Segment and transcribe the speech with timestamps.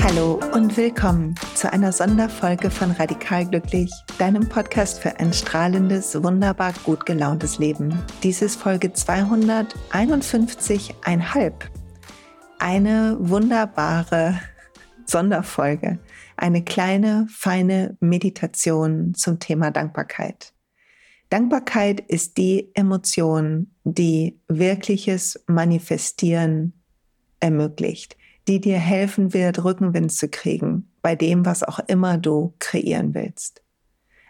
[0.00, 6.72] Hallo und willkommen zu einer Sonderfolge von Radikal Glücklich, deinem Podcast für ein strahlendes, wunderbar
[6.84, 7.98] gut gelauntes Leben.
[8.22, 11.52] Dies ist Folge 251,5.
[12.60, 14.40] Eine wunderbare
[15.04, 15.98] Sonderfolge,
[16.36, 20.52] eine kleine, feine Meditation zum Thema Dankbarkeit.
[21.30, 26.72] Dankbarkeit ist die Emotion, die wirkliches Manifestieren
[27.40, 33.14] ermöglicht, die dir helfen wird, Rückenwind zu kriegen bei dem, was auch immer du kreieren
[33.14, 33.62] willst.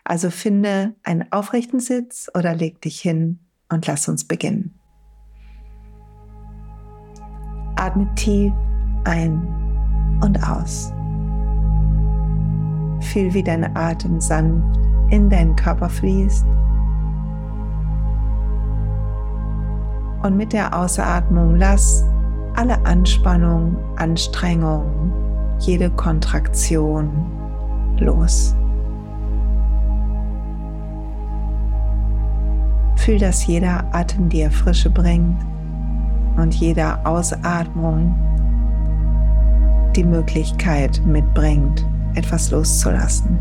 [0.04, 4.78] Also finde einen aufrechten Sitz oder leg dich hin und lass uns beginnen.
[7.76, 8.52] Atme tief
[9.04, 9.40] ein
[10.22, 10.95] und aus.
[13.00, 14.78] Fühl, wie dein Atem sanft
[15.10, 16.46] in deinen Körper fließt.
[20.22, 22.04] Und mit der Ausatmung lass
[22.56, 25.12] alle Anspannung, Anstrengung,
[25.60, 27.10] jede Kontraktion
[27.98, 28.56] los.
[32.96, 35.36] Fühl, dass jeder Atem dir Frische bringt
[36.36, 38.14] und jeder Ausatmung
[39.94, 41.86] die Möglichkeit mitbringt,
[42.16, 43.38] etwas loszulassen.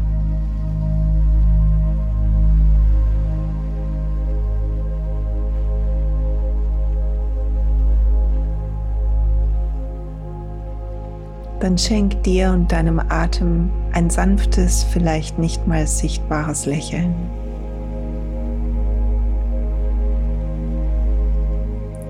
[11.66, 17.16] Dann schenk dir und deinem Atem ein sanftes, vielleicht nicht mal sichtbares Lächeln.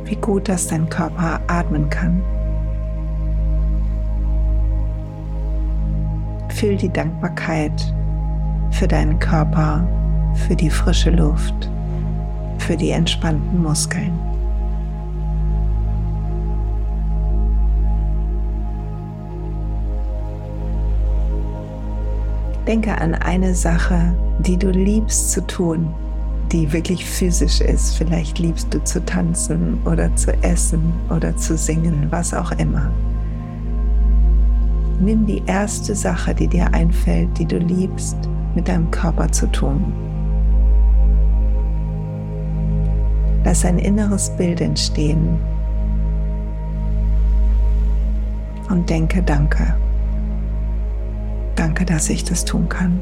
[0.03, 2.22] Wie gut, dass dein Körper atmen kann.
[6.55, 7.93] Fühl die Dankbarkeit
[8.71, 9.85] für deinen Körper,
[10.47, 11.69] für die frische Luft,
[12.59, 14.17] für die entspannten Muskeln.
[22.65, 25.94] Denke an eine Sache, die du liebst zu tun,
[26.53, 27.97] die wirklich physisch ist.
[27.97, 32.89] Vielleicht liebst du zu tanzen oder zu essen oder zu singen, was auch immer.
[35.05, 38.17] Nimm die erste Sache, die dir einfällt, die du liebst,
[38.55, 39.93] mit deinem Körper zu tun.
[43.44, 45.38] Lass ein inneres Bild entstehen
[48.67, 49.75] und denke Danke.
[51.55, 52.99] Danke, dass ich das tun kann.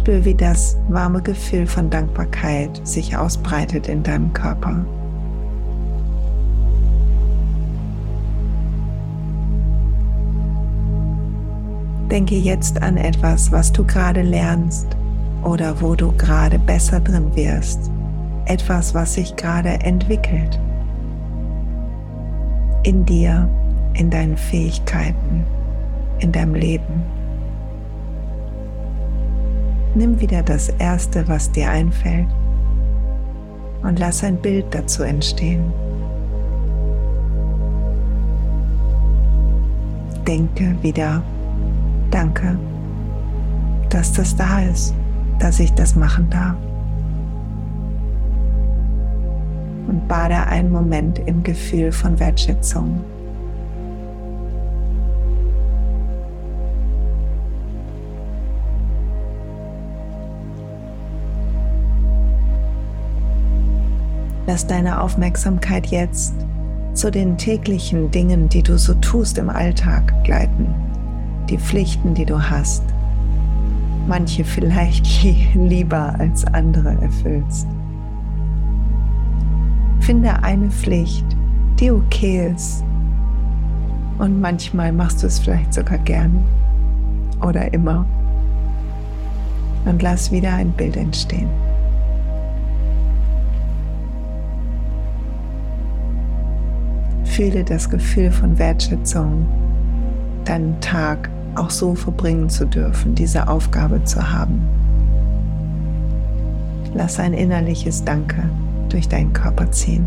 [0.00, 4.82] Spür, wie das warme Gefühl von Dankbarkeit sich ausbreitet in deinem Körper.
[12.10, 14.86] Denke jetzt an etwas, was du gerade lernst
[15.44, 17.90] oder wo du gerade besser drin wirst.
[18.46, 20.58] Etwas, was sich gerade entwickelt.
[22.84, 23.46] In dir,
[23.92, 25.44] in deinen Fähigkeiten,
[26.20, 27.19] in deinem Leben.
[29.94, 32.28] Nimm wieder das Erste, was dir einfällt
[33.82, 35.72] und lass ein Bild dazu entstehen.
[40.26, 41.22] Denke wieder,
[42.10, 42.56] danke,
[43.88, 44.94] dass das da ist,
[45.40, 46.56] dass ich das machen darf.
[49.88, 53.00] Und bade einen Moment im Gefühl von Wertschätzung.
[64.50, 66.34] Lass deine Aufmerksamkeit jetzt
[66.92, 70.74] zu den täglichen Dingen, die du so tust im Alltag, gleiten.
[71.48, 72.82] Die Pflichten, die du hast.
[74.08, 75.06] Manche vielleicht
[75.54, 77.68] lieber als andere erfüllst.
[80.00, 81.26] Finde eine Pflicht,
[81.78, 82.82] die okay ist.
[84.18, 86.42] Und manchmal machst du es vielleicht sogar gern
[87.40, 88.04] oder immer.
[89.84, 91.69] Und lass wieder ein Bild entstehen.
[97.40, 99.46] Fühle das Gefühl von Wertschätzung,
[100.44, 104.60] deinen Tag auch so verbringen zu dürfen, diese Aufgabe zu haben.
[106.92, 108.42] Lass ein innerliches Danke
[108.90, 110.06] durch deinen Körper ziehen.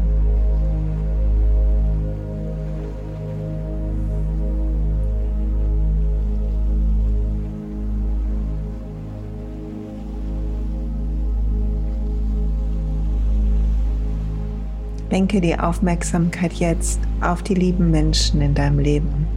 [15.10, 19.28] Lenke die Aufmerksamkeit jetzt auf die lieben Menschen in deinem Leben.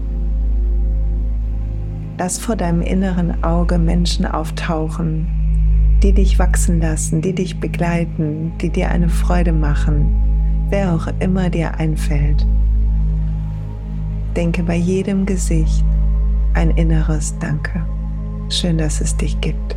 [2.19, 5.27] Lass vor deinem inneren Auge Menschen auftauchen,
[6.03, 11.51] die dich wachsen lassen, die dich begleiten, die dir eine Freude machen, wer auch immer
[11.51, 12.47] dir einfällt.
[14.35, 15.85] Denke bei jedem Gesicht
[16.55, 17.85] ein inneres Danke.
[18.49, 19.77] Schön, dass es dich gibt.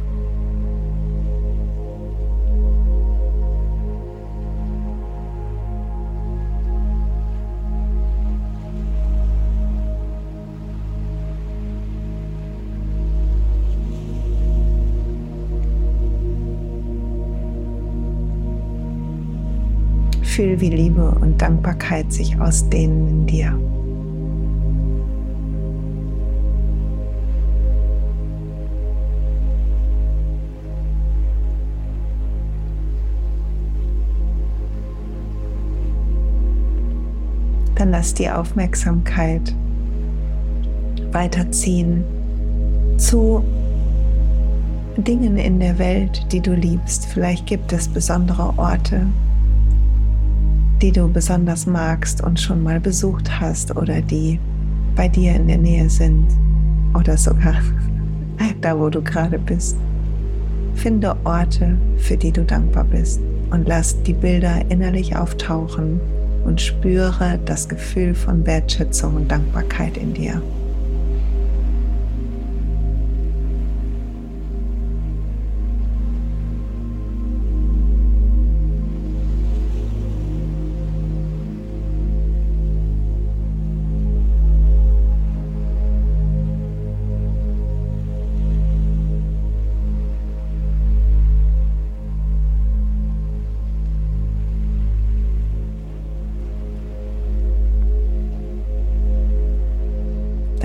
[20.39, 23.59] Fühl, wie Liebe und Dankbarkeit sich ausdehnen in dir.
[37.75, 39.53] Dann lass die Aufmerksamkeit
[41.11, 42.05] weiterziehen
[42.95, 43.43] zu
[44.95, 47.07] Dingen in der Welt, die du liebst.
[47.07, 49.05] Vielleicht gibt es besondere Orte,
[50.81, 54.39] die du besonders magst und schon mal besucht hast oder die
[54.95, 56.25] bei dir in der Nähe sind
[56.93, 57.55] oder sogar
[58.61, 59.77] da, wo du gerade bist.
[60.75, 63.19] Finde Orte, für die du dankbar bist
[63.51, 65.99] und lass die Bilder innerlich auftauchen
[66.45, 70.41] und spüre das Gefühl von Wertschätzung und Dankbarkeit in dir.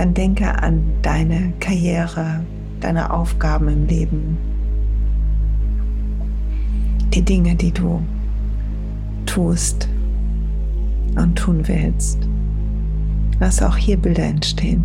[0.05, 2.45] Dann denke an deine Karriere,
[2.81, 4.37] deine Aufgaben im Leben,
[7.15, 8.03] die Dinge, die du
[9.25, 9.89] tust
[11.17, 12.19] und tun willst.
[13.41, 14.85] Lass auch hier Bilder entstehen.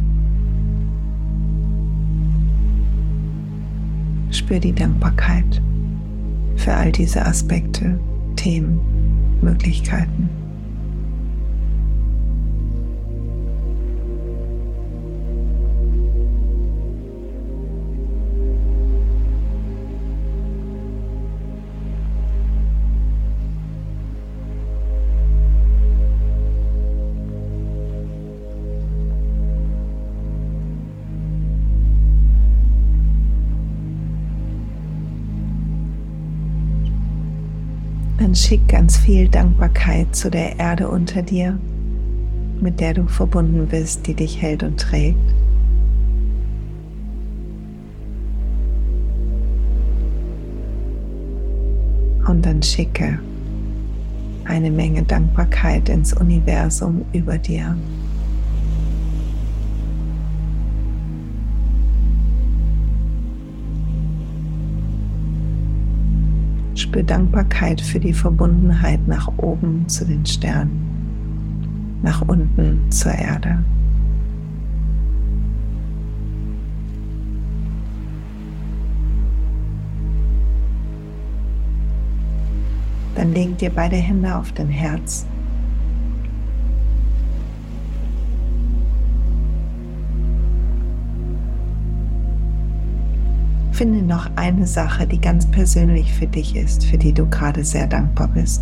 [4.31, 5.61] Spür die Dankbarkeit
[6.55, 7.99] für all diese Aspekte,
[8.37, 8.79] Themen,
[9.41, 10.29] Möglichkeiten.
[38.29, 41.57] Dann schick ganz viel Dankbarkeit zu der Erde unter dir,
[42.61, 45.17] mit der du verbunden bist, die dich hält und trägt.
[52.27, 53.17] Und dann schicke
[54.45, 57.75] eine Menge Dankbarkeit ins Universum über dir.
[66.89, 73.63] Spür Dankbarkeit für die Verbundenheit nach oben zu den Sternen, nach unten zur Erde.
[83.13, 85.27] Dann leg dir beide Hände auf dein Herz
[93.79, 97.87] finde noch eine Sache, die ganz persönlich für dich ist, für die du gerade sehr
[97.87, 98.61] dankbar bist.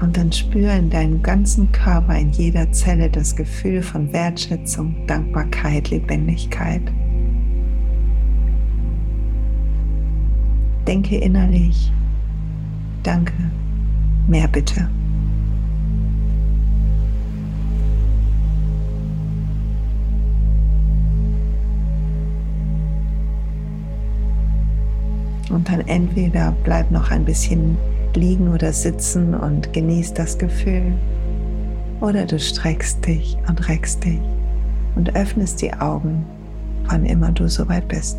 [0.00, 5.90] Und dann spüre in deinem ganzen Körper, in jeder Zelle das Gefühl von Wertschätzung, Dankbarkeit,
[5.90, 6.82] Lebendigkeit.
[10.90, 11.92] Denke innerlich,
[13.04, 13.32] danke,
[14.26, 14.88] mehr bitte.
[25.48, 27.76] Und dann entweder bleib noch ein bisschen
[28.16, 30.92] liegen oder sitzen und genieß das Gefühl.
[32.00, 34.18] Oder du streckst dich und reckst dich
[34.96, 36.26] und öffnest die Augen,
[36.86, 38.18] wann immer du soweit bist.